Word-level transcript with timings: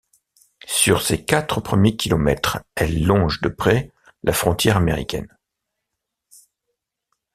Sur 0.65 1.03
ses 1.03 1.23
quatre 1.25 1.61
premiers 1.61 1.95
kilomètres, 1.95 2.57
elle 2.73 3.05
longe 3.05 3.39
de 3.41 3.49
près 3.49 3.91
la 4.23 4.33
frontière 4.33 4.77
américaine. 4.77 5.27